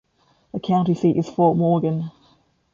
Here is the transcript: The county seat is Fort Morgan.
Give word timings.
The 0.51 0.59
county 0.59 0.95
seat 0.95 1.17
is 1.17 1.29
Fort 1.29 1.57
Morgan. 1.57 2.09